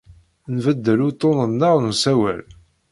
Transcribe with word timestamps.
Nembaddal 0.51 0.99
uḍḍunen-nneɣ 1.07 1.75
n 1.79 1.89
usawal. 1.91 2.41